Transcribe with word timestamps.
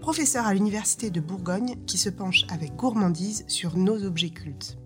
professeur 0.00 0.46
à 0.46 0.54
l'Université 0.54 1.10
de 1.10 1.20
Bourgogne, 1.20 1.76
qui 1.86 1.98
se 1.98 2.08
penche 2.08 2.44
avec 2.48 2.74
gourmandise 2.74 3.44
sur 3.48 3.76
nos 3.76 4.02
objets 4.04 4.30
cultes. 4.30 4.78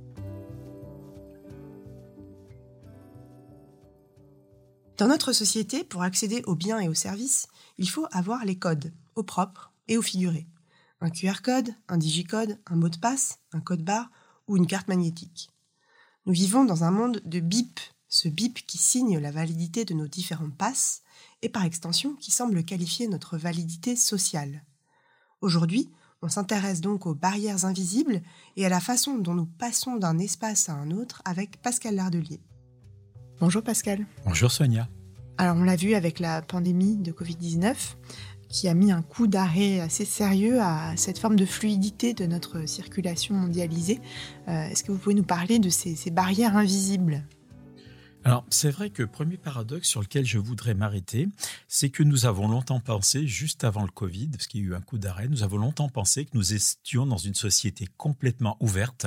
Dans 4.99 5.09
notre 5.09 5.33
société, 5.33 5.85
pour 5.85 6.03
accéder 6.03 6.43
aux 6.47 6.55
biens 6.55 6.81
et 6.81 6.89
aux 6.89 6.95
services, 6.95 7.49
il 7.79 7.89
faut 7.89 8.07
avoir 8.13 8.45
les 8.45 8.57
codes, 8.57 8.93
au 9.15 9.23
propre 9.23 9.73
et 9.89 9.97
au 9.97 10.03
figuré. 10.03 10.47
Un 11.01 11.11
QR 11.11 11.43
code, 11.43 11.71
un 11.89 11.97
digicode, 11.97 12.59
un 12.67 12.77
mot 12.77 12.89
de 12.89 12.99
passe, 12.99 13.39
un 13.53 13.61
code 13.61 13.83
barre 13.85 14.11
ou 14.47 14.57
une 14.57 14.67
carte 14.67 14.89
magnétique. 14.89 15.51
Nous 16.27 16.33
vivons 16.33 16.65
dans 16.65 16.85
un 16.85 16.91
monde 16.91 17.21
de 17.25 17.41
bip, 17.41 17.81
ce 18.09 18.29
bip 18.29 18.65
qui 18.67 18.79
signe 18.79 19.19
la 19.19 19.31
validité 19.31 19.85
de 19.85 19.95
nos 19.95 20.07
différents 20.07 20.51
passes 20.51 21.03
et 21.43 21.49
par 21.49 21.65
extension 21.65 22.15
qui 22.15 22.31
semble 22.31 22.65
qualifier 22.65 23.09
notre 23.09 23.37
validité 23.37 23.97
sociale. 23.97 24.65
Aujourd'hui, 25.45 25.91
on 26.23 26.31
s'intéresse 26.31 26.81
donc 26.81 27.05
aux 27.05 27.15
barrières 27.15 27.67
invisibles 27.67 28.23
et 28.57 28.65
à 28.65 28.71
la 28.71 28.81
façon 28.81 29.19
dont 29.19 29.35
nous 29.35 29.45
passons 29.45 29.97
d'un 29.97 30.19
espace 30.19 30.71
à 30.71 30.73
un 30.73 30.91
autre 30.91 31.21
avec 31.27 31.61
Pascal 31.61 31.97
Lardelier. 31.97 32.41
Bonjour 33.41 33.63
Pascal. 33.63 34.07
Bonjour 34.25 34.51
Sonia. 34.51 34.89
Alors 35.37 35.57
on 35.57 35.65
l'a 35.65 35.77
vu 35.77 35.93
avec 35.93 36.19
la 36.19 36.41
pandémie 36.41 36.97
de 36.97 37.13
Covid-19 37.13 37.75
qui 38.49 38.69
a 38.69 38.75
mis 38.75 38.91
un 38.91 39.03
coup 39.03 39.27
d'arrêt 39.27 39.81
assez 39.81 40.07
sérieux 40.07 40.63
à 40.63 40.97
cette 40.97 41.19
forme 41.19 41.37
de 41.37 41.45
fluidité 41.45 42.15
de 42.15 42.25
notre 42.25 42.67
circulation 42.67 43.35
mondialisée. 43.35 44.01
Euh, 44.49 44.69
est-ce 44.69 44.83
que 44.83 44.93
vous 44.93 44.99
pouvez 44.99 45.15
nous 45.15 45.25
parler 45.25 45.59
de 45.59 45.69
ces 45.69 46.11
barrières 46.11 46.57
invisibles? 46.57 47.23
Alors, 48.25 48.45
c'est 48.49 48.71
vrai 48.71 48.91
que 48.91 49.03
premier 49.03 49.37
paradoxe 49.37 49.89
sur 49.89 50.01
lequel 50.01 50.25
je 50.25 50.39
voudrais 50.39 50.75
m'arrêter, 50.75 51.29
c'est 51.69 51.91
que 51.91 52.03
nous 52.03 52.25
avons 52.25 52.49
longtemps 52.49 52.81
pensé, 52.81 53.27
juste 53.27 53.65
avant 53.65 53.83
le 53.83 53.91
Covid, 53.91 54.29
parce 54.29 54.47
qu'il 54.47 54.63
y 54.63 54.65
a 54.65 54.69
eu 54.69 54.75
un 54.75 54.81
coup 54.81 54.97
d'arrêt, 54.97 55.29
nous 55.29 55.43
avons 55.43 55.59
longtemps 55.59 55.91
pensé 55.91 56.25
que 56.25 56.31
nous 56.35 56.55
étions 56.55 57.07
dans 57.07 57.19
une 57.19 57.35
société 57.35 57.87
complètement 57.99 58.57
ouverte, 58.61 59.07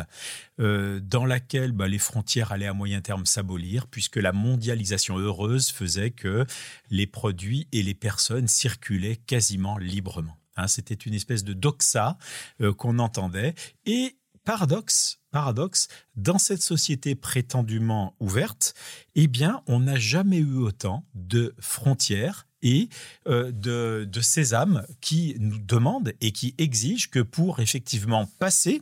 euh, 0.60 1.00
dans 1.00 1.26
laquelle 1.26 1.72
bah, 1.72 1.88
les 1.88 1.98
frontières 1.98 2.52
allaient 2.52 2.68
à 2.68 2.74
moyen 2.74 3.02
terme 3.02 3.26
s'abolir, 3.26 3.88
puisque 3.88 4.18
la 4.18 4.34
mondialisation 4.34 5.18
heureuse 5.18 5.70
faisait 5.70 6.12
que 6.12 6.46
les 6.92 7.08
produits 7.08 7.68
et 7.72 7.82
les 7.82 7.96
personnes 7.96 8.48
circulaient 8.48 9.16
quasiment 9.18 9.78
librement. 9.78 10.38
Hein, 10.58 10.68
C'était 10.68 10.94
une 10.94 11.14
espèce 11.14 11.44
de 11.44 11.54
doxa 11.54 12.18
euh, 12.62 12.74
qu'on 12.74 13.00
entendait. 13.00 13.56
Et 13.86 14.18
paradoxe, 14.44 15.20
paradoxe, 15.38 15.88
dans 16.16 16.40
cette 16.40 16.64
société 16.64 17.14
prétendument 17.14 18.16
ouverte, 18.20 18.74
eh 19.14 19.28
bien, 19.28 19.62
on 19.68 19.82
n'a 19.82 20.00
jamais 20.00 20.40
eu 20.40 20.58
autant 20.58 21.06
de 21.14 21.54
frontières 21.60 22.48
et 22.64 22.90
euh, 23.28 23.52
de, 23.52 24.10
de 24.12 24.22
sésame 24.22 24.84
qui 25.00 25.36
nous 25.40 25.60
demandent 25.60 26.14
et 26.22 26.32
qui 26.32 26.56
exigent 26.58 27.10
que 27.12 27.20
pour 27.20 27.60
effectivement 27.60 28.26
passer, 28.40 28.82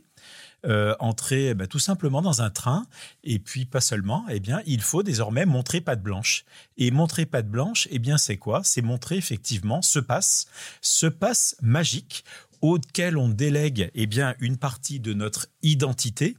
euh, 0.66 0.96
entrer 0.98 1.50
eh 1.50 1.54
ben, 1.54 1.68
tout 1.68 1.78
simplement 1.78 2.22
dans 2.22 2.42
un 2.42 2.50
train 2.50 2.86
et 3.22 3.38
puis 3.38 3.66
pas 3.66 3.80
seulement, 3.80 4.24
eh 4.28 4.40
bien, 4.40 4.62
il 4.66 4.80
faut 4.80 5.02
désormais 5.02 5.46
montrer 5.46 5.80
patte 5.80 6.02
blanche. 6.02 6.44
Et 6.76 6.90
montrer 6.90 7.26
patte 7.26 7.48
blanche, 7.48 7.86
eh 7.90 7.98
bien, 7.98 8.18
c'est 8.18 8.36
quoi? 8.36 8.62
C'est 8.64 8.82
montrer 8.82 9.16
effectivement 9.16 9.82
ce 9.82 9.98
passe, 9.98 10.46
ce 10.80 11.06
passe 11.06 11.56
magique 11.60 12.24
auquel 12.60 13.16
on 13.16 13.28
délègue 13.28 13.90
eh 13.94 14.06
bien 14.06 14.34
une 14.40 14.56
partie 14.56 15.00
de 15.00 15.12
notre 15.12 15.48
identité, 15.62 16.36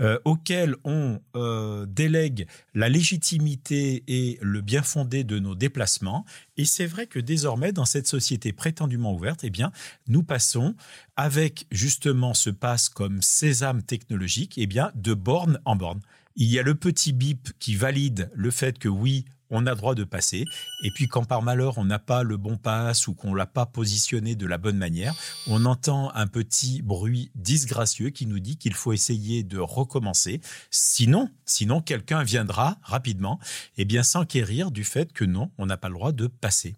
euh, 0.00 0.18
auquel 0.24 0.74
on 0.84 1.20
euh, 1.36 1.84
délègue 1.86 2.46
la 2.74 2.88
légitimité 2.88 4.02
et 4.08 4.38
le 4.40 4.60
bien 4.60 4.82
fondé 4.82 5.24
de 5.24 5.38
nos 5.38 5.54
déplacements. 5.54 6.24
Et 6.56 6.64
c'est 6.64 6.86
vrai 6.86 7.06
que 7.06 7.18
désormais, 7.18 7.72
dans 7.72 7.84
cette 7.84 8.06
société 8.06 8.52
prétendument 8.52 9.12
ouverte, 9.12 9.44
eh 9.44 9.50
bien, 9.50 9.70
nous 10.08 10.22
passons 10.22 10.74
avec 11.16 11.66
justement 11.70 12.34
ce 12.34 12.50
passe 12.50 12.88
comme 12.88 13.20
sésame 13.22 13.82
technologique, 13.82 14.54
eh 14.56 14.66
bien, 14.66 14.92
de 14.94 15.14
borne 15.14 15.60
en 15.64 15.76
borne. 15.76 16.00
Il 16.36 16.48
y 16.48 16.58
a 16.58 16.62
le 16.62 16.74
petit 16.74 17.12
bip 17.12 17.50
qui 17.58 17.74
valide 17.76 18.30
le 18.34 18.50
fait 18.50 18.78
que 18.78 18.88
oui, 18.88 19.26
on 19.52 19.66
a 19.66 19.76
droit 19.76 19.94
de 19.94 20.02
passer. 20.02 20.44
Et 20.82 20.90
puis 20.90 21.06
quand 21.06 21.24
par 21.24 21.42
malheur 21.42 21.78
on 21.78 21.84
n'a 21.84 22.00
pas 22.00 22.24
le 22.24 22.36
bon 22.36 22.56
pass 22.56 23.06
ou 23.06 23.14
qu'on 23.14 23.34
l'a 23.34 23.46
pas 23.46 23.66
positionné 23.66 24.34
de 24.34 24.46
la 24.46 24.58
bonne 24.58 24.78
manière, 24.78 25.14
on 25.46 25.64
entend 25.64 26.10
un 26.14 26.26
petit 26.26 26.82
bruit 26.82 27.30
disgracieux 27.36 28.10
qui 28.10 28.26
nous 28.26 28.40
dit 28.40 28.56
qu'il 28.56 28.74
faut 28.74 28.92
essayer 28.92 29.44
de 29.44 29.58
recommencer. 29.58 30.40
Sinon, 30.70 31.30
sinon 31.44 31.80
quelqu'un 31.80 32.24
viendra 32.24 32.78
rapidement, 32.82 33.38
et 33.76 33.82
eh 33.82 33.84
bien 33.84 34.02
s'enquérir 34.02 34.70
du 34.70 34.84
fait 34.84 35.12
que 35.12 35.24
non, 35.24 35.50
on 35.58 35.66
n'a 35.66 35.76
pas 35.76 35.88
le 35.88 35.94
droit 35.94 36.12
de 36.12 36.26
passer. 36.26 36.74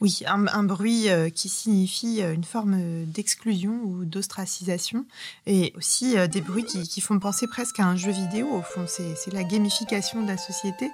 Oui, 0.00 0.22
un, 0.26 0.62
bruit 0.62 1.10
euh, 1.10 1.28
qui 1.28 1.50
signifie 1.50 2.22
euh, 2.22 2.32
une 2.32 2.44
forme 2.44 3.04
d'exclusion 3.04 3.82
ou 3.84 4.06
d'ostracisation, 4.06 5.04
et 5.46 5.74
aussi 5.76 6.16
euh, 6.16 6.26
des 6.26 6.40
bruits 6.40 6.64
qui, 6.64 6.88
qui, 6.88 7.02
font 7.02 7.18
penser 7.18 7.46
presque 7.46 7.80
à 7.80 7.84
un 7.84 7.96
jeu 7.96 8.10
vidéo. 8.10 8.48
Au 8.50 8.62
fond, 8.62 8.86
c'est 8.86 9.14
la 9.30 9.44
gamification 9.44 10.22
de 10.22 10.28
la 10.28 10.38
société. 10.38 10.88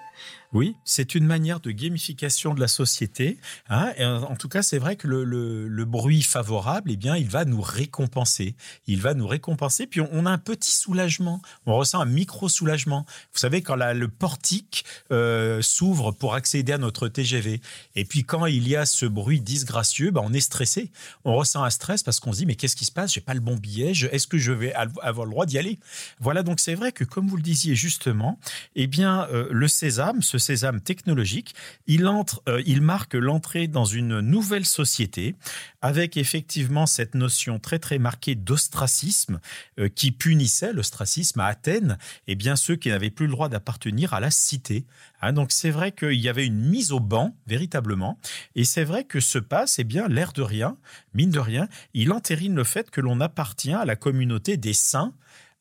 Oui, 0.57 0.75
c'est 0.87 1.15
une 1.15 1.27
manière 1.27 1.61
de 1.61 1.71
gamification 1.71 2.55
de 2.55 2.61
la 2.61 2.67
société. 2.67 3.37
Hein, 3.69 3.93
en 4.27 4.37
tout 4.37 4.49
cas, 4.49 4.63
c'est 4.63 4.79
vrai 4.79 4.97
que 4.97 5.07
le, 5.07 5.85
bruit 5.85 6.23
favorable, 6.23 6.91
eh 6.91 6.97
bien, 6.97 7.15
il 7.15 7.29
va 7.29 7.45
nous 7.45 7.61
récompenser. 7.61 8.55
Il 8.87 9.03
va 9.03 9.13
nous 9.13 9.27
récompenser. 9.27 9.87
Puis 9.87 10.01
on, 10.01 10.25
a 10.25 10.31
un 10.31 10.39
petit 10.39 10.73
soulagement. 10.73 11.43
On 11.67 11.77
ressent 11.77 12.01
un 12.01 12.07
micro 12.07 12.49
soulagement. 12.49 13.05
Vous 13.35 13.39
savez, 13.39 13.61
quand 13.61 13.77
le 13.77 14.09
portique 14.09 14.87
euh, 15.13 15.61
s'ouvre 15.61 16.11
pour 16.11 16.33
accéder 16.33 16.73
à 16.73 16.79
notre 16.79 17.07
TGV, 17.09 17.61
et 17.95 18.05
puis 18.07 18.25
quand 18.25 18.47
il 18.47 18.67
y 18.67 18.77
a 18.77 18.87
ce 18.87 19.05
bruit 19.05 19.43
disgracieux, 19.43 20.11
ben, 20.11 20.23
on 20.25 20.33
est 20.33 20.41
stressé. 20.41 20.91
On 21.27 21.35
ressent 21.35 21.65
un 21.65 21.71
stress 21.71 22.03
parce 22.03 22.19
qu'on 22.19 22.33
se 22.33 22.39
dit 22.39 22.47
mais 22.47 22.55
qu'est-ce 22.55 22.77
qui 22.77 22.87
se 22.87 22.93
passe? 22.93 23.13
J'ai 23.13 23.21
pas 23.21 23.35
le 23.35 23.41
bon 23.41 23.57
billet. 23.57 23.93
Est-ce 24.11 24.27
que 24.27 24.39
je 24.39 24.53
vais 24.53 24.73
avoir 24.73 25.27
le 25.27 25.33
droit 25.33 25.45
d'y 25.45 25.59
aller? 25.59 25.79
Voilà. 26.19 26.43
Donc 26.43 26.61
c'est 26.61 26.75
vrai 26.75 26.93
que 26.93 27.05
comme 27.05 27.29
vous 27.29 27.37
le 27.37 27.43
disiez 27.43 27.75
justement, 27.75 28.39
eh 28.75 28.87
bien, 28.87 29.29
euh, 29.31 29.49
le 29.51 29.69
sésame, 29.69 30.23
ce 30.23 30.39
sésame 30.47 30.81
technologique, 30.81 31.55
il 31.87 32.07
euh, 32.07 32.63
il 32.67 32.81
marque 32.81 33.15
l'entrée 33.15 33.67
dans 33.67 33.85
une 33.85 34.21
nouvelle 34.21 34.65
société 34.65 35.35
avec 35.83 36.17
effectivement 36.17 36.87
cette 36.87 37.15
notion 37.15 37.59
très 37.59 37.79
très 37.79 37.99
marquée 37.99 38.37
d'ostracisme 38.37 39.41
euh, 39.79 39.89
qui 39.89 40.13
punissait 40.13 40.73
l'ostracisme 40.73 41.41
à 41.41 41.47
Athènes 41.47 41.99
et 42.29 42.37
bien 42.37 42.55
ceux 42.55 42.77
qui 42.77 42.91
n'avaient 42.91 43.11
plus 43.11 43.27
le 43.27 43.33
droit 43.33 43.49
d'appartenir 43.49 44.15
à 44.15 44.21
la 44.21 44.31
cité. 44.31 44.87
Hein, 45.21 45.33
donc 45.33 45.51
c'est 45.51 45.71
vrai 45.71 45.91
qu'il 45.93 46.21
y 46.21 46.29
avait 46.29 46.47
une 46.47 46.61
mise 46.61 46.93
au 46.93 47.01
banc 47.01 47.37
véritablement 47.47 48.19
et 48.55 48.65
c'est 48.65 48.85
vrai 48.85 49.05
que 49.05 49.21
ce 49.21 49.39
passe, 49.39 49.79
eh 49.79 49.85
bien 49.85 50.07
l'air 50.07 50.33
de 50.33 50.43
rien, 50.43 50.77
mine 51.13 51.31
de 51.31 51.41
rien, 51.41 51.69
il 51.93 52.13
entérine 52.13 52.55
le 52.55 52.65
fait 52.65 52.91
que 52.91 53.01
l'on 53.01 53.21
appartient 53.21 53.73
à 53.73 53.85
la 53.85 53.97
communauté 53.97 54.57
des 54.57 54.75
saints. 54.75 55.13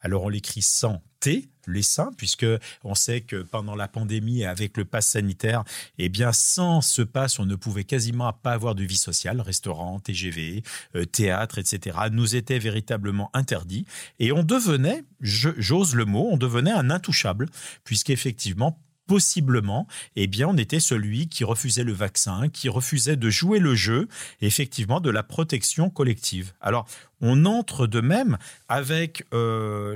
Alors 0.02 0.24
on 0.24 0.30
l'écrit 0.30 0.62
sans 0.62 1.02
T, 1.20 1.50
les 1.68 1.82
saints, 1.82 2.12
puisque 2.18 2.46
on 2.84 2.96
sait 2.96 3.22
que 3.22 3.42
pendant 3.44 3.76
la 3.76 3.88
pandémie, 3.88 4.46
avec 4.46 4.78
le 4.78 4.86
pass 4.86 5.08
sanitaire, 5.08 5.64
eh 5.98 6.10
bien, 6.10 6.32
sans 6.32 6.82
ce 6.82 7.02
pass, 7.02 7.40
on 7.40 7.46
ne 7.46 7.56
pouvait 7.56 7.84
quasiment 7.84 8.32
pas 8.34 8.54
avoir 8.54 8.76
de 8.76 8.84
vie 8.84 8.98
sociale, 8.98 9.42
restaurant, 9.42 10.00
TGV, 10.00 10.64
euh, 10.96 11.06
théâtre, 11.06 11.60
etc., 11.60 11.98
nous 12.12 12.36
était 12.36 12.60
véritablement 12.60 13.30
interdit. 13.34 13.86
Et 14.20 14.32
on 14.32 14.44
devenait, 14.44 15.04
j'ose 15.22 15.96
le 15.96 16.06
mot, 16.06 16.30
on 16.32 16.38
devenait 16.38 16.72
un 16.72 16.90
intouchable, 16.90 17.48
puisqu'effectivement, 17.84 18.80
possiblement, 19.08 19.88
eh 20.16 20.28
bien, 20.28 20.48
on 20.48 20.58
était 20.58 20.80
celui 20.80 21.28
qui 21.28 21.44
refusait 21.44 21.84
le 21.84 21.94
vaccin, 21.94 22.50
qui 22.50 22.70
refusait 22.70 23.16
de 23.16 23.30
jouer 23.30 23.60
le 23.60 23.76
jeu, 23.76 24.08
effectivement, 24.42 25.00
de 25.00 25.10
la 25.10 25.24
protection 25.24 25.90
collective. 25.90 26.54
Alors, 26.62 26.88
on 27.22 27.46
entre 27.46 27.88
de 27.88 28.02
même 28.02 28.38
avec 28.68 29.26
euh, 29.34 29.96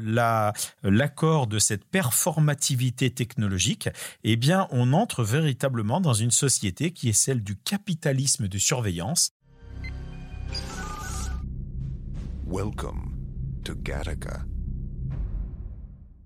l'accord 0.83 1.47
de 1.47 1.59
cette 1.59 1.85
performativité 1.85 3.09
technologique, 3.09 3.89
eh 4.23 4.35
bien, 4.35 4.67
on 4.71 4.93
entre 4.93 5.23
véritablement 5.23 6.01
dans 6.01 6.13
une 6.13 6.31
société 6.31 6.91
qui 6.91 7.09
est 7.09 7.13
celle 7.13 7.43
du 7.43 7.55
capitalisme 7.55 8.47
de 8.47 8.57
surveillance. 8.57 9.31
Welcome 12.47 13.13
to 13.63 13.75
Gattaca. 13.75 14.43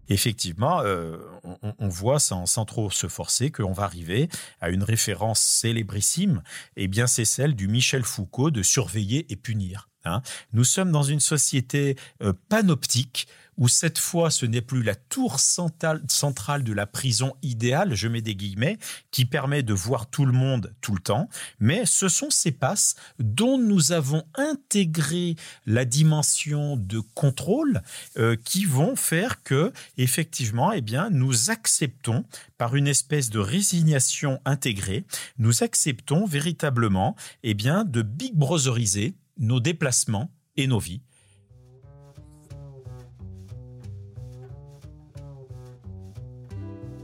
Effectivement, 0.09 0.81
euh, 0.81 1.17
on, 1.43 1.87
voit 1.87 2.19
sans, 2.19 2.45
trop 2.65 2.89
se 2.89 3.07
forcer 3.07 3.51
qu'on 3.51 3.73
va 3.73 3.83
arriver 3.83 4.29
à 4.61 4.69
une 4.69 4.83
référence 4.83 5.41
célébrissime. 5.41 6.41
Eh 6.75 6.87
bien, 6.87 7.07
c'est 7.07 7.25
celle 7.25 7.55
du 7.55 7.67
Michel 7.67 8.03
Foucault 8.03 8.51
de 8.51 8.63
surveiller 8.63 9.31
et 9.31 9.35
punir. 9.35 9.89
Hein. 10.05 10.21
Nous 10.51 10.63
sommes 10.63 10.91
dans 10.91 11.03
une 11.03 11.19
société 11.19 11.97
euh, 12.21 12.33
panoptique 12.49 13.27
où 13.57 13.67
cette 13.67 13.99
fois 13.99 14.31
ce 14.31 14.45
n'est 14.45 14.61
plus 14.61 14.83
la 14.83 14.95
tour 14.95 15.39
centrale 15.39 16.63
de 16.63 16.73
la 16.73 16.85
prison 16.85 17.33
idéale, 17.41 17.95
je 17.95 18.07
mets 18.07 18.21
des 18.21 18.35
guillemets, 18.35 18.77
qui 19.11 19.25
permet 19.25 19.63
de 19.63 19.73
voir 19.73 20.09
tout 20.09 20.25
le 20.25 20.31
monde 20.31 20.73
tout 20.81 20.93
le 20.93 21.01
temps, 21.01 21.29
mais 21.59 21.85
ce 21.85 22.09
sont 22.09 22.29
ces 22.29 22.51
passes 22.51 22.95
dont 23.19 23.57
nous 23.57 23.91
avons 23.91 24.23
intégré 24.35 25.35
la 25.65 25.85
dimension 25.85 26.77
de 26.77 26.99
contrôle 26.99 27.81
euh, 28.17 28.35
qui 28.43 28.65
vont 28.65 28.95
faire 28.95 29.43
que 29.43 29.71
effectivement 29.97 30.71
eh 30.71 30.81
bien 30.81 31.09
nous 31.09 31.49
acceptons 31.49 32.25
par 32.57 32.75
une 32.75 32.87
espèce 32.87 33.29
de 33.29 33.39
résignation 33.39 34.39
intégrée, 34.45 35.05
nous 35.37 35.63
acceptons 35.63 36.25
véritablement 36.25 37.15
eh 37.43 37.53
bien 37.53 37.83
de 37.83 38.01
big 38.01 38.35
brotheriser 38.35 39.15
nos 39.37 39.59
déplacements 39.59 40.31
et 40.55 40.67
nos 40.67 40.79
vies. 40.79 41.01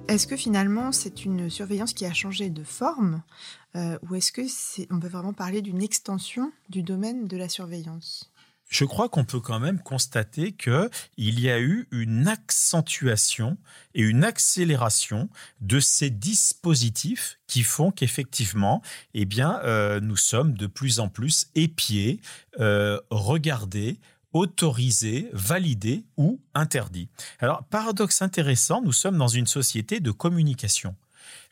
Est-ce 0.09 0.25
que 0.25 0.35
finalement 0.35 0.91
c'est 0.91 1.23
une 1.23 1.51
surveillance 1.51 1.93
qui 1.93 2.03
a 2.03 2.13
changé 2.13 2.49
de 2.49 2.63
forme 2.63 3.21
euh, 3.75 3.99
ou 4.09 4.15
est-ce 4.15 4.31
que 4.31 4.47
c'est, 4.47 4.87
on 4.89 4.99
peut 4.99 5.07
vraiment 5.07 5.33
parler 5.33 5.61
d'une 5.61 5.83
extension 5.83 6.51
du 6.67 6.81
domaine 6.81 7.27
de 7.27 7.37
la 7.37 7.47
surveillance? 7.47 8.31
Je 8.69 8.85
crois 8.85 9.07
qu'on 9.07 9.23
peut 9.23 9.39
quand 9.39 9.59
même 9.59 9.79
constater 9.79 10.51
que 10.51 10.89
il 11.17 11.39
y 11.39 11.51
a 11.51 11.59
eu 11.59 11.87
une 11.91 12.27
accentuation 12.27 13.57
et 13.93 14.01
une 14.01 14.23
accélération 14.23 15.29
de 15.61 15.79
ces 15.79 16.09
dispositifs 16.09 17.39
qui 17.45 17.61
font 17.61 17.91
qu'effectivement, 17.91 18.81
eh 19.13 19.25
bien, 19.25 19.59
euh, 19.63 19.99
nous 19.99 20.17
sommes 20.17 20.53
de 20.53 20.65
plus 20.65 20.99
en 20.99 21.09
plus 21.09 21.51
épiés, 21.53 22.19
euh, 22.59 22.99
regardés, 23.11 23.99
autorisés, 24.33 25.29
validés 25.33 26.05
ou 26.17 26.39
interdits. 26.53 27.09
Alors, 27.39 27.63
paradoxe 27.65 28.21
intéressant, 28.21 28.81
nous 28.81 28.91
sommes 28.91 29.17
dans 29.17 29.27
une 29.27 29.47
société 29.47 29.99
de 29.99 30.11
communication. 30.11 30.95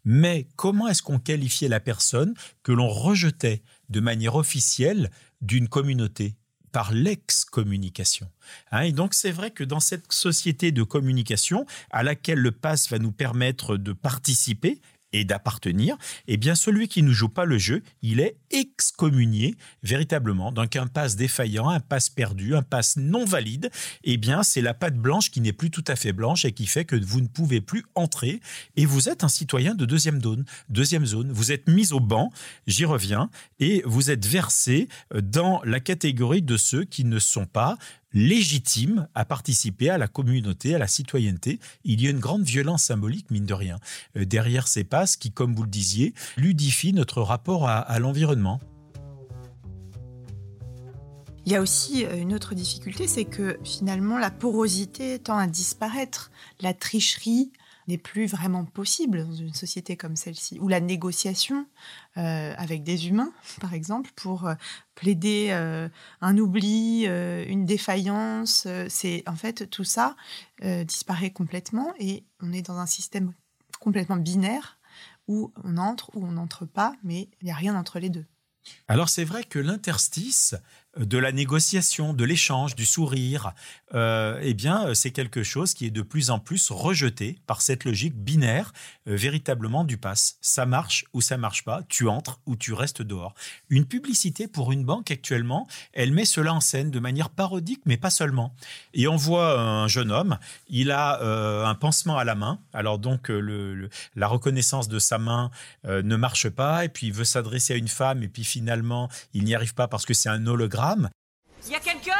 Mais 0.06 0.48
comment 0.56 0.88
est-ce 0.88 1.02
qu'on 1.02 1.20
qualifiait 1.20 1.68
la 1.68 1.80
personne 1.80 2.34
que 2.64 2.72
l'on 2.72 2.88
rejetait 2.88 3.62
de 3.90 4.00
manière 4.00 4.36
officielle 4.36 5.12
d'une 5.42 5.68
communauté? 5.68 6.36
Par 6.74 6.92
l'ex-communication. 6.92 8.30
Hein, 8.72 8.82
et 8.82 8.92
donc 8.92 9.16
c'est 9.16 9.32
vrai 9.32 9.50
que 9.52 9.64
dans 9.64 9.80
cette 9.80 10.12
société 10.12 10.72
de 10.72 10.84
communication 10.84 11.66
à 11.90 12.04
laquelle 12.04 12.38
le 12.38 12.52
pass 12.52 12.90
va 12.90 13.00
nous 13.00 13.14
permettre 13.14 13.78
de 13.78 13.94
participer 13.94 14.80
et 15.14 15.26
d'appartenir, 15.26 15.98
eh 16.28 16.38
bien 16.38 16.56
celui 16.56 16.88
qui 16.88 17.04
ne 17.04 17.12
joue 17.12 17.30
pas 17.30 17.46
le 17.46 17.58
jeu, 17.58 17.82
il 18.02 18.20
est 18.20 18.38
excommunié 18.52 19.56
véritablement. 19.84 20.52
Donc 20.52 20.76
un 20.76 20.88
passe 20.88 21.16
défaillant, 21.16 21.70
un 21.70 21.80
passe 21.80 22.10
perdu, 22.10 22.56
un 22.56 22.62
passe 22.62 22.98
non 22.98 23.26
valide, 23.26 23.70
eh 24.04 24.18
bien 24.18 24.44
c'est 24.44 24.62
la 24.62 24.74
patte 24.74 24.98
blanche 24.98 25.32
qui 25.32 25.42
n'est 25.42 25.54
plus 25.54 25.72
tout 25.72 25.84
à 25.88 25.96
fait 25.96 26.14
blanche 26.14 26.46
et 26.46 26.52
qui 26.52 26.68
fait 26.68 26.86
que 26.86 26.96
vous 26.96 27.22
ne 27.22 27.28
pouvez 27.28 27.62
plus 27.62 27.84
entrer 27.96 28.42
et 28.76 28.86
vous 28.86 29.10
êtes 29.10 29.24
un 29.24 29.30
citoyen 29.30 29.76
de 29.76 29.86
deuxième 29.86 30.22
zone. 30.22 30.46
Deuxième 30.70 31.06
zone, 31.06 31.32
vous 31.32 31.52
êtes 31.52 31.68
mis 31.68 31.94
au 31.94 32.00
banc, 32.00 32.32
j'y 32.68 32.86
reviens, 32.86 33.30
et 33.60 33.82
vous 33.86 34.12
êtes 34.12 34.26
versé 34.26 34.88
dans 35.14 35.62
la 35.64 35.80
catégorie 35.80 36.42
de 36.42 36.58
ceux 36.58 36.84
qui 36.84 37.04
ne 37.06 37.20
sont 37.20 37.46
pas 37.46 37.78
légitime 38.14 39.08
à 39.16 39.26
participer 39.26 39.90
à 39.90 39.98
la 39.98 40.08
communauté, 40.08 40.76
à 40.76 40.78
la 40.78 40.88
citoyenneté. 40.88 41.60
Il 41.84 42.02
y 42.02 42.08
a 42.08 42.10
une 42.10 42.20
grande 42.20 42.44
violence 42.44 42.84
symbolique, 42.84 43.32
mine 43.32 43.46
de 43.46 43.54
rien, 43.54 43.80
euh, 44.16 44.26
derrière 44.26 44.68
ces 44.68 44.84
passes 44.84 45.16
qui, 45.16 45.32
comme 45.32 45.56
vous 45.56 45.64
le 45.64 45.70
disiez, 45.70 46.14
ludifient 46.38 46.94
notre 46.94 47.22
rapport 47.22 47.68
à, 47.68 48.00
l'environnement. 48.00 48.60
Il 51.46 51.52
y 51.52 51.56
a 51.56 51.62
aussi 51.62 52.06
euh, 52.06 52.18
une 52.18 52.34
autre 52.34 52.56
difficulté, 52.56 53.08
c'est 53.08 53.26
que 53.26 53.58
finalement 53.64 54.18
la 54.18 54.32
porosité 54.32 55.20
tend 55.20 55.38
à 55.38 55.48
disparaître. 55.48 56.32
La 56.60 56.74
tricherie, 56.74 57.52
n'est 57.88 57.98
plus 57.98 58.26
vraiment 58.26 58.66
possible 58.66 59.26
dans 59.26 59.34
une 59.34 59.54
société 59.54 59.96
comme 59.96 60.16
celle-ci, 60.16 60.60
où 60.60 60.68
la 60.68 60.80
négociation 60.80 61.66
euh, 62.18 62.54
avec 62.58 62.84
des 62.84 63.08
humains, 63.08 63.32
par 63.62 63.74
exemple, 63.74 64.12
pour 64.16 64.48
euh, 64.48 64.56
plaider 64.96 65.50
euh, 65.52 65.88
un 66.22 66.38
oubli, 66.38 67.06
une 67.06 67.66
défaillance, 67.66 68.68
c'est 68.90 69.24
en 69.28 69.36
fait 69.36 69.70
tout 69.70 69.84
ça 69.84 70.16
disparaît 70.62 71.30
complètement 71.30 71.94
et 72.00 72.24
on 72.42 72.52
est 72.52 72.64
dans 72.64 72.78
un 72.78 72.88
système 72.88 73.32
complètement 73.80 74.18
binaire 74.18 74.80
où 75.28 75.52
on 75.64 75.78
entre 75.78 76.10
ou 76.16 76.26
on 76.26 76.32
n'entre 76.32 76.66
pas, 76.66 76.96
mais 77.04 77.30
il 77.42 77.46
n'y 77.46 77.52
a 77.52 77.56
rien 77.56 77.76
entre 77.76 78.00
les 78.00 78.10
deux. 78.10 78.26
Alors 78.88 79.10
c'est 79.10 79.24
vrai 79.24 79.44
que 79.44 79.60
l'interstice 79.60 80.56
de 81.00 81.18
la 81.18 81.32
négociation, 81.32 82.14
de 82.14 82.24
l'échange, 82.24 82.76
du 82.76 82.86
sourire, 82.86 83.54
euh, 83.94 84.40
eh 84.42 84.54
bien, 84.54 84.94
c'est 84.94 85.12
quelque 85.12 85.44
chose 85.44 85.74
qui 85.74 85.86
est 85.86 85.92
de 85.92 86.02
plus 86.02 86.30
en 86.30 86.40
plus 86.40 86.72
rejeté 86.72 87.40
par 87.46 87.62
cette 87.62 87.86
logique 87.86 88.16
binaire, 88.16 88.74
euh, 89.08 89.16
véritablement 89.16 89.84
du 89.84 89.98
pass. 89.98 90.38
Ça 90.42 90.66
marche 90.66 91.06
ou 91.14 91.22
ça 91.22 91.38
marche 91.38 91.64
pas, 91.64 91.82
tu 91.88 92.08
entres 92.08 92.40
ou 92.46 92.56
tu 92.56 92.74
restes 92.74 93.02
dehors. 93.02 93.34
Une 93.70 93.86
publicité 93.86 94.48
pour 94.48 94.72
une 94.72 94.84
banque 94.84 95.12
actuellement, 95.12 95.68
elle 95.94 96.12
met 96.12 96.26
cela 96.26 96.54
en 96.54 96.62
scène 96.62 96.92
de 96.92 97.00
manière 97.00 97.30
parodique, 97.30 97.82
mais 97.86 97.98
pas 97.98 98.10
seulement. 98.10 98.54
Et 98.94 99.08
on 99.08 99.16
voit 99.16 99.60
un 99.60 99.88
jeune 99.88 100.12
homme, 100.12 100.38
il 100.68 100.92
a 100.92 101.22
euh, 101.22 101.66
un 101.66 101.76
pansement 101.76 102.18
à 102.18 102.24
la 102.24 102.36
main, 102.36 102.60
alors 102.74 103.00
donc 103.00 103.30
la 103.30 104.28
reconnaissance 104.28 104.88
de 104.88 105.00
sa 105.00 105.18
main 105.18 105.52
ne 105.86 106.16
marche 106.16 106.50
pas, 106.50 106.86
et 106.86 106.90
puis 106.90 107.08
il 107.08 107.14
veut 107.14 107.24
s'adresser 107.24 107.74
à 107.74 107.78
une 107.78 107.88
femme, 107.88 108.24
et 108.24 108.28
puis 108.28 108.44
finalement, 108.44 109.10
il 109.34 109.44
n'y 109.44 109.56
arrive 109.56 109.74
pas 109.74 109.88
parce 109.88 110.06
que 110.06 110.14
c'est 110.14 110.30
un 110.30 110.46
hologramme 110.48 110.87
il 111.66 111.72
y 111.72 111.76
a 111.76 111.80
quelqu'un? 111.80 112.14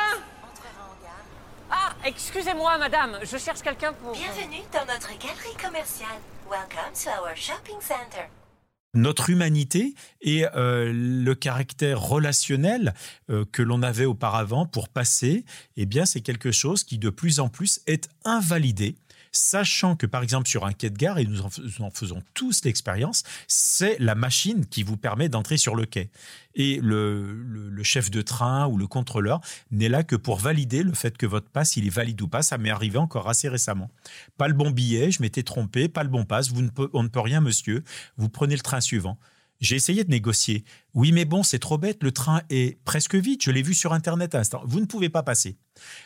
Ah, 1.70 1.94
excusez-moi, 2.06 2.78
madame, 2.78 3.18
je 3.24 3.38
cherche 3.38 3.62
quelqu'un 3.62 3.94
pour. 3.94 4.14
Bienvenue 4.14 4.64
dans 4.74 4.86
notre 4.86 5.10
galerie 5.20 5.56
commerciale. 5.62 6.20
Welcome 6.50 6.94
to 7.04 7.10
our 7.10 7.36
shopping 7.36 7.80
center 7.82 8.30
notre 8.94 9.30
humanité 9.30 9.94
et 10.22 10.46
euh, 10.56 10.92
le 10.92 11.36
caractère 11.36 12.02
relationnel 12.02 12.96
euh, 13.30 13.46
que 13.52 13.62
l'on 13.62 13.84
avait 13.84 14.06
auparavant 14.06 14.66
pour 14.66 14.90
passer, 14.90 15.46
eh 15.76 15.86
bien, 15.86 16.06
c'est 16.06 16.22
quelque 16.22 16.52
chose 16.52 16.84
qui 16.84 16.98
de 16.98 17.12
plus 17.12 17.40
en 17.40 17.48
plus 17.48 17.82
est 17.86 18.10
invalidé 18.26 18.96
sachant 19.32 19.96
que 19.96 20.06
par 20.06 20.24
exemple 20.24 20.48
sur 20.48 20.66
un 20.66 20.74
quai 20.74 20.90
de 20.90 20.98
gare, 20.98 21.20
et 21.20 21.26
nous 21.26 21.42
en, 21.42 21.92
faisons 21.92 22.24
tous 22.34 22.64
l'expérience, 22.64 23.24
c'est 23.48 23.98
la 24.00 24.16
machine 24.16 24.66
qui 24.66 24.84
vous 24.84 24.98
permet 24.98 25.30
d'entrer 25.30 25.58
sur 25.58 25.76
le 25.76 25.86
quai. 25.86 26.10
Et 26.56 26.80
le, 26.82 27.84
chef 27.84 28.10
de 28.10 28.22
train 28.22 28.68
ou 28.68 28.78
le 28.78 28.88
contrôleur 28.88 29.42
n'est 29.72 29.90
là 29.90 30.04
que 30.04 30.16
pour 30.16 30.38
valider 30.38 30.84
le 30.84 30.94
fait 30.94 31.16
que 31.16 31.26
votre 31.26 31.50
passe, 31.50 31.78
il 31.78 31.86
est 31.86 31.92
valide 31.92 32.22
ou 32.22 32.28
pas. 32.28 32.42
Ça 32.42 32.58
m'est 32.58 32.72
arrivé 32.72 32.98
encore 32.98 33.30
assez 33.30 33.48
récemment. 33.48 33.90
Pas 34.38 34.48
le 34.48 34.56
bon 34.56 34.72
billet, 34.72 35.12
je 35.12 35.22
m'étais 35.22 35.44
trompé, 35.44 35.88
pas 35.88 36.04
le 36.04 36.10
bon 36.10 36.26
passe, 36.26 36.50
vous 36.50 36.68
on 36.94 37.04
ne 37.04 37.08
peut 37.08 37.20
rien 37.20 37.42
monsieur, 37.42 37.84
vous 38.18 38.30
prenez 38.30 38.56
le 38.56 38.62
train 38.62 38.82
suivant. 38.82 39.18
J'ai 39.60 39.76
essayé 39.76 40.04
de 40.04 40.10
négocier. 40.10 40.64
Oui, 40.94 41.12
mais 41.12 41.26
bon, 41.26 41.44
c'est 41.44 41.60
trop 41.60 41.78
bête, 41.78 42.04
le 42.04 42.12
train 42.12 42.42
est 42.50 42.80
presque 42.84 43.16
vide, 43.16 43.42
je 43.42 43.52
l'ai 43.52 43.62
vu 43.62 43.74
sur 43.74 43.94
Internet 43.94 44.36
à 44.36 44.40
l'instant. 44.40 44.62
Vous 44.66 44.80
ne 44.80 44.86
pouvez 44.86 45.10
pas 45.10 45.24
passer. 45.24 45.58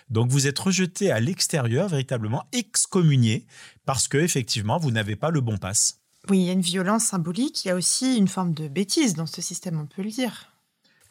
Donc 0.10 0.29
vous 0.29 0.48
êtes 0.48 0.60
rejeté 0.60 1.12
à 1.12 1.20
l'extérieur, 1.20 1.89
véritablement 1.89 2.46
excommunié, 2.51 3.46
parce 3.86 4.08
que 4.08 4.17
effectivement, 4.17 4.77
vous 4.77 4.91
n'avez 4.91 5.15
pas 5.15 5.29
le 5.29 5.41
bon 5.41 5.58
passe. 5.58 6.01
Oui, 6.29 6.39
il 6.39 6.46
y 6.46 6.50
a 6.50 6.53
une 6.53 6.62
violence 6.62 7.05
symbolique, 7.05 7.65
il 7.65 7.70
y 7.70 7.72
a 7.72 7.75
aussi 7.75 8.15
une 8.15 8.27
forme 8.27 8.53
de 8.53 8.67
bêtise 8.67 9.15
dans 9.15 9.25
ce 9.25 9.41
système, 9.41 9.79
on 9.79 9.88
peut 9.88 10.03
le 10.03 10.12
dire. 10.12 10.50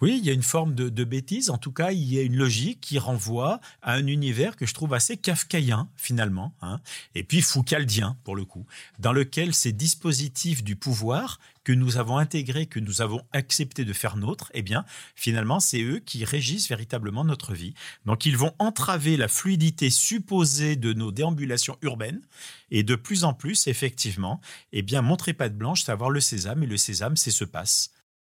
Oui, 0.00 0.18
il 0.18 0.26
y 0.26 0.30
a 0.30 0.32
une 0.32 0.42
forme 0.42 0.74
de, 0.74 1.04
bêtise. 1.04 1.50
En 1.50 1.58
tout 1.58 1.72
cas, 1.72 1.92
il 1.92 2.10
y 2.12 2.18
a 2.18 2.22
une 2.22 2.36
logique 2.36 2.80
qui 2.80 2.98
renvoie 2.98 3.60
à 3.82 3.94
un 3.94 4.06
univers 4.06 4.56
que 4.56 4.64
je 4.64 4.72
trouve 4.72 4.94
assez 4.94 5.18
kafkaïen, 5.18 5.90
finalement, 5.96 6.54
hein, 6.62 6.80
et 7.14 7.22
puis 7.22 7.42
foucaldien, 7.42 8.16
pour 8.24 8.34
le 8.34 8.46
coup, 8.46 8.64
dans 8.98 9.12
lequel 9.12 9.52
ces 9.54 9.72
dispositifs 9.72 10.64
du 10.64 10.74
pouvoir 10.76 11.38
que 11.64 11.72
nous 11.72 11.98
avons 11.98 12.16
intégrés, 12.16 12.64
que 12.64 12.80
nous 12.80 13.02
avons 13.02 13.20
accepté 13.32 13.84
de 13.84 13.92
faire 13.92 14.16
nôtre, 14.16 14.50
eh 14.54 14.62
bien, 14.62 14.86
finalement, 15.14 15.60
c'est 15.60 15.82
eux 15.82 15.98
qui 15.98 16.24
régissent 16.24 16.70
véritablement 16.70 17.24
notre 17.24 17.52
vie. 17.52 17.74
Donc, 18.06 18.24
ils 18.24 18.36
vont 18.36 18.54
entraver 18.58 19.18
la 19.18 19.28
fluidité 19.28 19.90
supposée 19.90 20.76
de 20.76 20.94
nos 20.94 21.12
déambulations 21.12 21.76
urbaines, 21.82 22.22
et 22.70 22.82
de 22.82 22.94
plus 22.94 23.24
en 23.24 23.34
plus, 23.34 23.66
effectivement, 23.66 24.40
eh 24.72 24.80
bien, 24.80 25.02
montrer 25.02 25.34
pas 25.34 25.50
de 25.50 25.54
blanche, 25.54 25.82
savoir 25.82 26.08
le 26.08 26.20
sésame, 26.20 26.62
et 26.62 26.66
le 26.66 26.78
sésame, 26.78 27.16
c'est 27.16 27.30
ce 27.30 27.44
passe. 27.44 27.90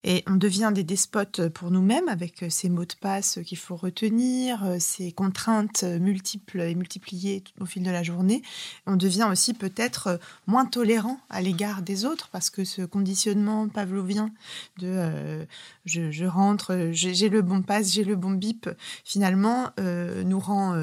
Et 0.09 0.23
on 0.25 0.37
devient 0.37 0.71
des 0.73 0.85
despotes 0.85 1.49
pour 1.49 1.69
nous-mêmes 1.69 2.07
avec 2.07 2.41
euh, 2.41 2.49
ces 2.49 2.69
mots 2.69 2.85
de 2.85 2.93
passe 2.93 3.39
qu'il 3.45 3.57
faut 3.57 3.75
retenir, 3.75 4.63
euh, 4.63 4.77
ces 4.79 5.11
contraintes 5.11 5.83
multiples 5.83 6.61
et 6.61 6.75
multipliées 6.75 7.43
au 7.59 7.65
fil 7.65 7.83
de 7.83 7.91
la 7.91 8.03
journée. 8.03 8.41
On 8.85 8.95
devient 8.95 9.27
aussi 9.29 9.53
peut-être 9.53 10.07
euh, 10.07 10.17
moins 10.45 10.63
tolérant 10.63 11.19
à 11.29 11.41
l'égard 11.41 11.81
des 11.81 12.05
autres 12.05 12.29
parce 12.31 12.49
que 12.49 12.63
ce 12.63 12.83
conditionnement 12.83 13.67
pavlovien 13.67 14.31
de 14.77 15.45
je, 15.83 16.25
rentre, 16.25 16.91
j'ai 16.93 17.27
le 17.27 17.41
bon 17.41 17.61
passe, 17.61 17.91
j'ai 17.91 18.05
le 18.05 18.15
bon 18.15 18.31
bip, 18.31 18.69
finalement 19.03 19.71
nous 19.77 20.39
rend 20.39 20.73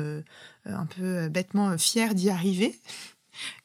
un 0.65 0.87
peu 0.87 1.29
bêtement 1.29 1.79
fiers 1.79 2.15
d'y 2.15 2.29
arriver. 2.29 2.79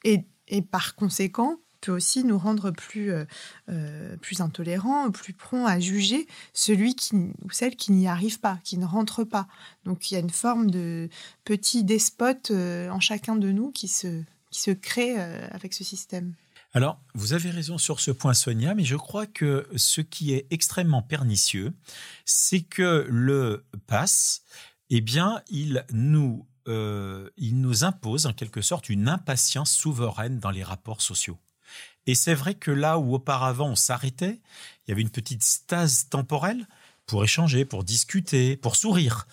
Et 0.04 0.24
Et 0.48 0.62
par 0.62 0.94
conséquent, 0.94 1.58
peut 1.80 1.92
aussi 1.92 2.24
nous 2.24 2.38
rendre 2.38 2.70
plus, 2.70 3.12
euh, 3.12 3.24
euh, 3.68 4.16
plus 4.18 4.40
intolérants, 4.40 5.10
plus 5.10 5.32
prompts 5.32 5.68
à 5.68 5.80
juger 5.80 6.26
celui 6.52 6.94
qui, 6.94 7.14
ou 7.14 7.50
celle 7.50 7.76
qui 7.76 7.92
n'y 7.92 8.06
arrive 8.06 8.40
pas, 8.40 8.58
qui 8.64 8.78
ne 8.78 8.86
rentre 8.86 9.24
pas. 9.24 9.48
Donc 9.84 10.10
il 10.10 10.14
y 10.14 10.16
a 10.16 10.20
une 10.20 10.30
forme 10.30 10.70
de 10.70 11.08
petit 11.44 11.84
despote 11.84 12.50
euh, 12.50 12.90
en 12.90 13.00
chacun 13.00 13.36
de 13.36 13.50
nous 13.50 13.70
qui 13.72 13.88
se, 13.88 14.22
qui 14.50 14.60
se 14.60 14.70
crée 14.70 15.18
avec 15.18 15.74
ce 15.74 15.84
système. 15.84 16.34
Alors, 16.72 17.00
vous 17.14 17.32
avez 17.32 17.50
raison 17.50 17.78
sur 17.78 17.98
ce 17.98 18.12
point, 18.12 18.32
Sonia, 18.32 18.74
mais 18.76 18.84
je 18.84 18.94
crois 18.94 19.26
que 19.26 19.66
ce 19.74 20.00
qui 20.00 20.32
est 20.34 20.46
extrêmement 20.50 21.02
pernicieux, 21.02 21.72
c'est 22.24 22.60
que 22.60 23.06
le 23.08 23.64
pass, 23.88 24.42
eh 24.88 25.00
bien, 25.00 25.42
il 25.48 25.84
nous, 25.92 26.46
il 26.68 27.60
nous 27.60 27.84
impose 27.84 28.26
en 28.26 28.32
quelque 28.32 28.62
sorte 28.62 28.88
une 28.88 29.08
impatience 29.08 29.72
souveraine 29.72 30.38
dans 30.38 30.50
les 30.50 30.62
rapports 30.62 31.02
sociaux. 31.02 31.38
Et 32.06 32.14
c'est 32.14 32.34
vrai 32.34 32.54
que 32.54 32.70
là 32.70 32.98
où 32.98 33.14
auparavant 33.14 33.68
on 33.68 33.76
s'arrêtait, 33.76 34.40
il 34.86 34.90
y 34.90 34.92
avait 34.92 35.02
une 35.02 35.10
petite 35.10 35.42
stase 35.42 36.08
temporelle 36.08 36.66
pour 37.06 37.24
échanger, 37.24 37.64
pour 37.64 37.84
discuter, 37.84 38.56
pour 38.56 38.76
sourire. 38.76 39.26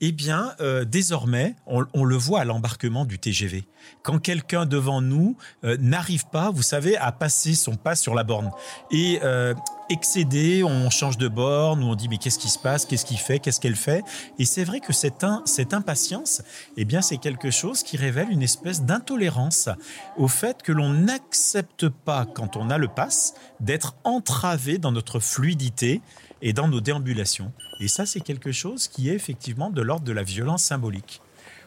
Eh 0.00 0.10
bien, 0.10 0.54
euh, 0.60 0.84
désormais, 0.84 1.54
on, 1.66 2.04
le 2.04 2.16
voit 2.16 2.40
à 2.40 2.44
l'embarquement 2.44 3.04
du 3.04 3.20
TGV. 3.20 3.64
Quand 4.02 4.18
quelqu'un 4.18 4.66
devant 4.66 5.00
nous 5.00 5.36
euh, 5.62 5.76
n'arrive 5.78 6.26
pas, 6.26 6.50
vous 6.50 6.62
savez, 6.62 6.96
à 6.96 7.12
passer 7.12 7.54
son 7.54 7.76
pas 7.76 7.94
sur 7.94 8.12
la 8.12 8.24
borne. 8.24 8.50
Et 8.90 9.20
euh, 9.22 9.54
excédé, 9.90 10.64
on 10.64 10.90
change 10.90 11.16
de 11.16 11.28
borne 11.28 11.84
ou 11.84 11.86
on 11.86 11.94
dit 11.94 12.08
mais 12.08 12.18
qu'est-ce 12.18 12.40
qui 12.40 12.48
se 12.48 12.58
passe, 12.58 12.86
qu'est-ce 12.86 13.04
qu'il 13.04 13.18
fait, 13.18 13.38
qu'est-ce 13.38 13.60
qu'elle 13.60 13.76
fait? 13.76 14.02
Et 14.40 14.44
c'est 14.44 14.64
vrai 14.64 14.80
que 14.80 14.92
cette, 14.92 15.24
cette 15.44 15.72
impatience, 15.72 16.42
eh 16.76 16.84
bien, 16.84 17.00
c'est 17.00 17.18
quelque 17.18 17.52
chose 17.52 17.84
qui 17.84 17.96
révèle 17.96 18.30
une 18.30 18.42
espèce 18.42 18.82
d'intolérance 18.82 19.68
au 20.16 20.26
fait 20.26 20.62
que 20.62 20.72
l'on 20.72 20.90
n'accepte 20.90 21.88
pas, 21.88 22.26
quand 22.26 22.56
on 22.56 22.68
a 22.68 22.78
le 22.78 22.88
pass, 22.88 23.34
d'être 23.60 23.94
entravé 24.02 24.78
dans 24.78 24.90
notre 24.90 25.20
fluidité 25.20 26.02
et 26.42 26.52
dans 26.52 26.68
nos 26.68 26.80
déambulations. 26.80 27.52
Et 27.80 27.88
ça, 27.88 28.06
c'est 28.06 28.20
quelque 28.20 28.52
chose 28.52 28.88
qui 28.88 29.08
est 29.08 29.14
effectivement 29.14 29.70
de 29.70 29.82
l'ordre 29.82 30.04
de 30.04 30.12
la 30.12 30.22
violence 30.22 30.62
symbolique. 30.62 31.20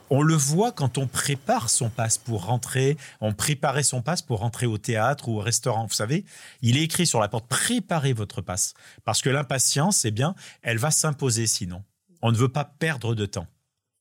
On 0.09 0.21
le 0.21 0.35
voit 0.35 0.71
quand 0.71 0.97
on 0.97 1.07
prépare 1.07 1.69
son 1.69 1.89
passe 1.89 2.17
pour 2.17 2.45
rentrer, 2.45 2.97
on 3.19 3.33
préparait 3.33 3.83
son 3.83 4.01
passe 4.01 4.21
pour 4.21 4.39
rentrer 4.39 4.65
au 4.65 4.77
théâtre 4.77 5.27
ou 5.27 5.37
au 5.37 5.41
restaurant. 5.41 5.85
Vous 5.85 5.93
savez, 5.93 6.23
il 6.61 6.77
est 6.77 6.83
écrit 6.83 7.05
sur 7.05 7.19
la 7.19 7.27
porte 7.27 7.47
préparez 7.47 8.13
votre 8.13 8.41
passe 8.41 8.73
parce 9.03 9.21
que 9.21 9.29
l'impatience, 9.29 10.05
eh 10.05 10.11
bien, 10.11 10.33
elle 10.61 10.77
va 10.77 10.91
s'imposer 10.91 11.45
sinon. 11.45 11.83
On 12.21 12.31
ne 12.31 12.37
veut 12.37 12.49
pas 12.49 12.63
perdre 12.63 13.15
de 13.15 13.25
temps. 13.25 13.47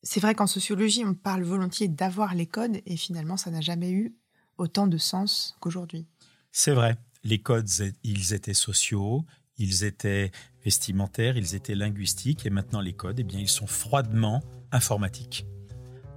C'est 0.01 0.21
vrai 0.21 0.33
qu'en 0.33 0.47
sociologie, 0.47 1.03
on 1.05 1.13
parle 1.13 1.43
volontiers 1.43 1.89
d'avoir 1.89 2.35
les 2.35 2.45
codes 2.45 2.79
et 2.85 2.95
finalement, 2.95 3.35
ça 3.35 3.51
n'a 3.51 3.61
jamais 3.61 3.91
eu 3.91 4.15
autant 4.57 4.87
de 4.87 4.97
sens 4.97 5.57
qu'aujourd'hui. 5.59 6.05
C'est 6.51 6.71
vrai. 6.71 6.95
Les 7.23 7.39
codes, 7.39 7.69
ils 8.03 8.33
étaient 8.33 8.53
sociaux, 8.53 9.25
ils 9.57 9.83
étaient 9.83 10.31
vestimentaires, 10.67 11.37
ils 11.37 11.55
étaient 11.55 11.75
linguistiques, 11.75 12.45
et 12.45 12.49
maintenant 12.49 12.81
les 12.81 12.91
codes, 12.91 13.21
eh 13.21 13.23
bien, 13.23 13.39
ils 13.39 13.47
sont 13.47 13.67
froidement 13.67 14.43
informatiques. 14.73 15.45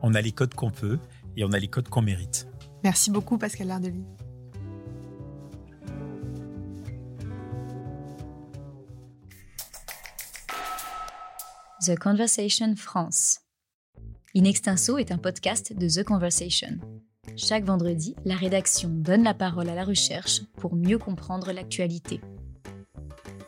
On 0.03 0.13
a 0.15 0.21
les 0.21 0.33
codes 0.33 0.55
qu'on 0.55 0.73
peut 0.73 0.99
et 1.37 1.45
on 1.45 1.53
a 1.53 1.59
les 1.61 1.69
codes 1.69 1.89
qu'on 1.89 2.03
mérite. 2.03 2.49
Merci 2.83 3.13
beaucoup 3.13 3.39
Pascal 3.39 3.69
Lardeli. 3.69 4.03
The 11.87 11.97
Conversation 11.97 12.75
France. 12.75 13.43
In 14.35 14.43
Extenso 14.43 14.99
est 14.99 15.13
un 15.13 15.19
podcast 15.19 15.73
de 15.73 15.89
The 15.89 16.03
Conversation. 16.05 16.81
Chaque 17.37 17.65
vendredi, 17.65 18.17
la 18.25 18.35
rédaction 18.35 18.89
donne 18.89 19.23
la 19.23 19.35
parole 19.35 19.69
à 19.69 19.77
la 19.77 19.85
recherche 19.85 20.43
pour 20.57 20.75
mieux 20.75 20.99
comprendre 20.99 21.53
l'actualité. 21.53 22.21